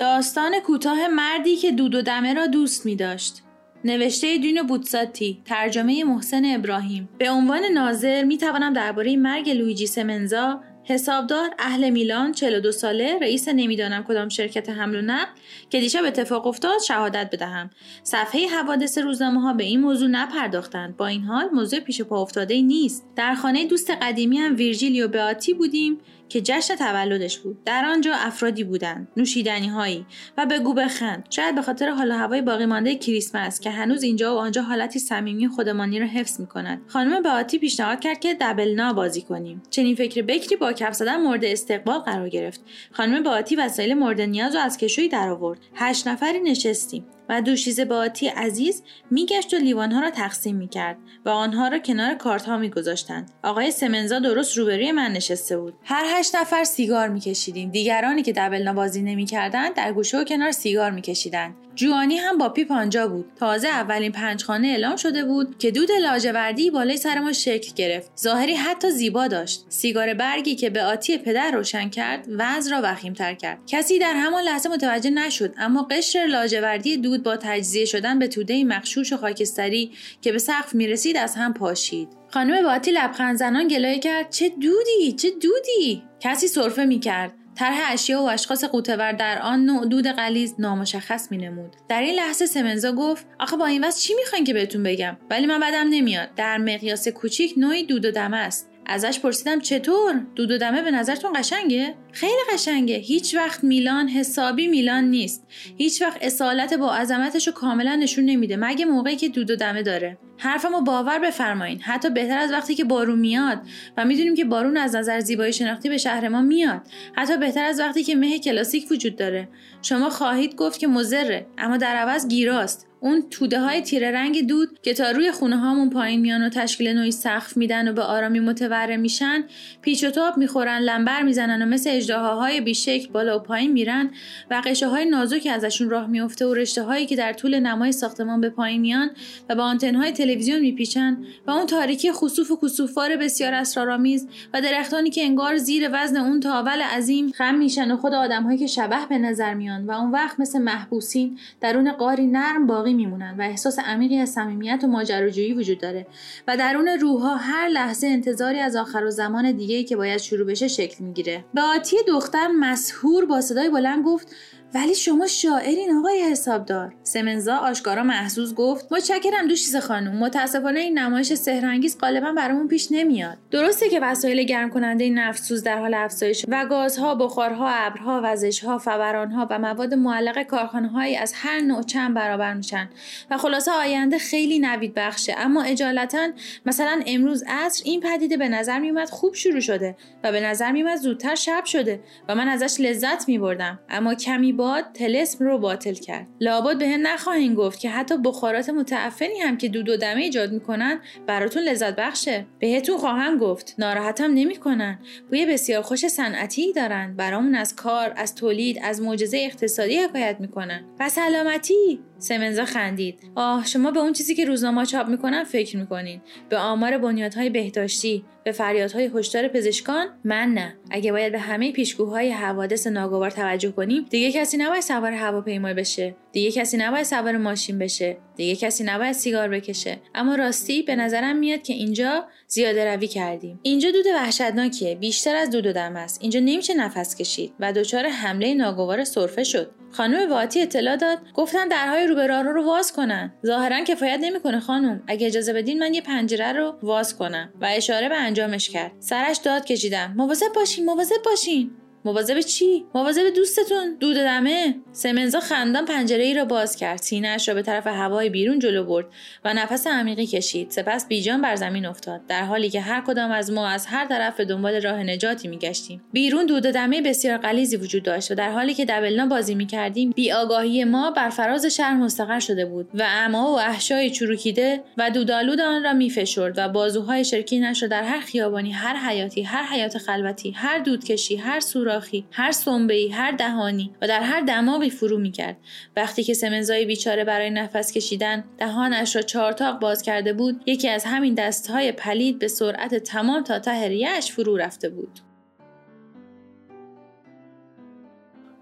[0.00, 3.42] داستان کوتاه مردی که دود و دمه را دوست می داشت.
[3.84, 7.08] نوشته دین بوتساتی ترجمه محسن ابراهیم.
[7.18, 13.48] به عنوان ناظر می توانم درباره مرگ لویجی سمنزا حسابدار اهل میلان 42 ساله رئیس
[13.48, 15.30] نمی‌دانم کدام شرکت حمل و نقل
[15.70, 17.70] که دیشب اتفاق افتاد شهادت بدهم.
[18.02, 20.96] صفحه حوادث روزنامه ها به این موضوع نپرداختند.
[20.96, 23.06] با این حال موضوع پیش پا افتاده نیست.
[23.16, 25.98] در خانه دوست قدیمی هم ویرجیلیو بیاتی بودیم.
[26.30, 27.64] که جشن تولدش بود.
[27.64, 30.06] در آنجا افرادی بودند نوشیدنی هایی
[30.38, 34.38] و بگو بخند شاید به خاطر حال هوای باقی مانده کریسمس که هنوز اینجا و
[34.38, 36.80] آنجا حالتی صمیمی خودمانی را حفظ می‌کند.
[36.86, 39.62] خانم باتی پیشنهاد کرد که دبلنا بازی کنیم.
[39.70, 42.60] چنین فکر بکری با کف زدن مورد استقبال قرار گرفت.
[42.92, 47.04] خانم باتی وسایل مورد نیاز و از کشوی در آورد هشت نفری نشستیم.
[47.30, 52.46] و دوشیزه باتی عزیز میگشت و لیوانها را تقسیم می‌کرد و آنها را کنار کارت
[52.46, 53.30] ها میگذاشتند.
[53.42, 55.74] آقای سمنزا درست روبروی من نشسته بود.
[55.84, 57.70] هر هشت نفر سیگار میکشیدیم.
[57.70, 61.54] دیگرانی که دبل بازی نمی‌کردند در گوشه و کنار سیگار میکشیدند.
[61.74, 63.32] جوانی هم با پیپ آنجا بود.
[63.36, 68.10] تازه اولین پنجخانه اعلام شده بود که دود لاجوردی بالای سر ما شکل گرفت.
[68.18, 69.64] ظاهری حتی زیبا داشت.
[69.68, 73.58] سیگار برگی که به آتی پدر روشن کرد وضع را وخیمتر کرد.
[73.66, 78.64] کسی در همان لحظه متوجه نشد اما قشر لاجوردی دود با تجزیه شدن به توده
[78.64, 82.08] مخشوش و خاکستری که به سقف می‌رسید از هم پاشید.
[82.28, 84.30] خانم باتی لبخند زنان گلایه کرد.
[84.30, 86.02] چه دودی چه دودی!
[86.20, 87.32] کسی سرفه می‌کرد.
[87.54, 91.76] طرح اشیا و اشخاص قوتور در آن نوع دود غلیظ نامشخص مینمود.
[91.88, 95.46] در این لحظه سمنزا گفت آخه با این وضع چی می‌خواین که بهتون بگم؟ ولی
[95.46, 96.28] من بدم نمیاد.
[96.36, 98.70] در مقیاس کوچیک نوعی دود و دمه است.
[98.86, 102.96] ازش پرسیدم چطور؟ دود و دمه به نظرتون قشنگه؟ خیلی قشنگه.
[102.96, 105.46] هیچ وقت میلان حسابی میلان نیست.
[105.76, 108.56] هیچ وقت اصالت با عظمتش رو کاملا نشون نمیده.
[108.56, 110.18] مگه موقعی که دود و دمه داره.
[110.38, 111.80] حرفمو باور بفرمایین.
[111.80, 113.60] حتی بهتر از وقتی که بارون میاد
[113.96, 116.80] و می‌دونیم که بارون از نظر زیبایی شناختی به شهر ما میاد.
[117.16, 119.48] حتی بهتر از وقتی که مه کلاسیک وجود داره.
[119.82, 122.86] شما خواهید گفت که مزره اما در عوض گیراست.
[123.02, 126.88] اون توده های تیره رنگ دود که تا روی خونه هامون پایین میان و تشکیل
[126.88, 129.44] نوعی سقف میدن و به آرامی متوره میشن
[129.82, 134.10] پیچ و تاب می‌خورن لنبر می‌زنن و مثل اجداهاهای بیشکل بالا و پایین میرن
[134.50, 138.40] و قشه های نازک ازشون راه میفته و رشته هایی که در طول نمای ساختمان
[138.40, 139.10] به پایین میان
[139.48, 144.60] و با آنتن های تلویزیون میپیچن و اون تاریکی خصوف و کسوفوار بسیار اسرارآمیز و
[144.60, 149.06] درختانی که انگار زیر وزن اون تاول عظیم خم میشن و خود آدمهایی که شبه
[149.08, 153.42] به نظر میان و اون وقت مثل محبوسین درون قاری نرم باقی باقی میمونن و
[153.42, 156.06] احساس عمیقی از صمیمیت و ماجراجویی وجود داره
[156.48, 160.68] و درون روحها هر لحظه انتظاری از آخر و زمان دیگه که باید شروع بشه
[160.68, 161.44] شکل می‌گیره.
[161.54, 164.34] به آتی دختر مسهور با صدای بلند گفت
[164.74, 166.94] ولی شما شاعرین آقای حسابدار.
[167.02, 170.16] سمنزا آشکارا محسوس گفت متشکرم دوشیز خانم.
[170.16, 173.38] متاسفانه این نمایش سحرانگیز غالبا برامون پیش نمیاد.
[173.50, 179.46] درسته که وسایل گرم کننده نفتسوز در حال افزایش و گازها بخارها ابرها وزشها فورانها
[179.50, 182.88] و مواد معلق کارخانههایی از هر نوع چند برابر میشن
[183.30, 185.34] و خلاصه آینده خیلی نوید بخشه.
[185.38, 186.28] اما اجالتا
[186.66, 190.98] مثلا امروز عصر این پدیده به نظر میومد خوب شروع شده و به نظر میومد
[190.98, 193.78] زودتر شب شده و من ازش لذت میبردم.
[193.88, 196.26] اما کمی باد تلسم رو باطل کرد.
[196.40, 200.52] لابد به هم نخواهیم گفت که حتی بخارات متعفنی هم که دود و دمه ایجاد
[200.52, 202.46] می‌کنن براتون لذت بخشه.
[202.58, 203.74] بهتون خواهم گفت.
[203.78, 204.98] ناراحتم نمی‌کنن.
[205.28, 207.16] بوی بسیار خوش صنعتی دارن.
[207.16, 210.84] برامون از کار از تولید از معجزه اقتصادی حکایت می‌کنن.
[211.00, 212.00] و سلامتی.
[212.20, 213.20] سمنزا خندید.
[213.34, 216.20] آه شما به اون چیزی که روزنامه چاپ می‌کنن فکر می‌کنین.
[216.48, 220.76] به آمار بنیادهای بهداشتی به فریادهای هشدار پزشکان؟ من نه.
[220.90, 226.14] اگه باید به همه پیشگوهای حوادث ناگوار توجه کنیم دیگه کسی نباید سوار هواپیما بشه.
[226.32, 228.16] دیگه کسی نباید سوار ماشین بشه.
[228.36, 230.00] دیگه کسی نباید سیگار بکشه.
[230.14, 233.60] اما راستی به نظرم میاد که اینجا زیاده روی کردیم.
[233.62, 234.94] اینجا دود وحشتناکیه.
[234.94, 236.18] بیشتر از دود و دم است.
[236.22, 239.70] اینجا نمیشه نفس کشید و دچار حمله ناگوار سرفه شد.
[239.92, 241.18] خانم واتی اطلاع داد.
[241.34, 243.32] گفتن درهای رو رو رو واز کنن.
[243.46, 245.02] ظاهرا کفایت نمی‌کنه خانم.
[245.06, 247.52] اگه اجازه بدین من یه پنجره رو واز کنم.
[247.60, 248.92] و اشاره به انجامش کرد.
[249.00, 250.14] سرش داد کشیدم.
[250.16, 251.70] مواظب باشین مواظب باشین.
[252.04, 253.96] مواظب چی؟ مواظب دوستتون.
[254.00, 254.74] دود دمه.
[254.92, 256.98] سمنزا خندان پنجره ای را باز کرد.
[256.98, 259.06] سینهاش را به طرف هوای بیرون جلو برد
[259.44, 260.70] و نفس عمیقی کشید.
[260.70, 262.20] سپس بیجان بر زمین افتاد.
[262.28, 266.02] در حالی که هر کدام از ما از هر طرف به دنبال راه نجاتی میگشتیم.
[266.12, 270.84] بیرون دود دمه بسیار غلیظی وجود داشت و در حالی که دبلنا بازی می‌کردیم بیآگاهی
[270.84, 275.84] ما بر فراز شهر مستقر شده بود و اما و احشای چروکیده و دودالود آن
[275.84, 280.78] را میفشرد و بازوهای شرکینش را در هر خیابانی هر حیاتی هر حیات خلوتی هر
[280.78, 285.56] دودکشی هر سور سوراخی هر سنبه‌ای هر دهانی و در هر دماغی فرو می‌کرد
[285.96, 291.04] وقتی که سمنزای بیچاره برای نفس کشیدن دهانش را چارتاق باز کرده بود یکی از
[291.04, 295.20] همین دستهای پلید به سرعت تمام تا ته فرو رفته بود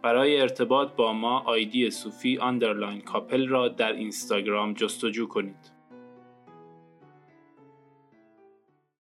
[0.02, 5.77] برای ارتباط با ما آیدی صوفی underline کاپل را در اینستاگرام جستجو کنید.